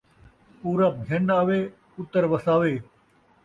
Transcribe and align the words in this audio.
پورب 0.59 0.93
گھن 1.07 1.25
آوے، 1.39 1.59
اُتر 1.97 2.23
وساوے 2.31 2.73